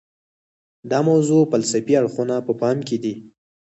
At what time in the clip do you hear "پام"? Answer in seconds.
2.61-2.77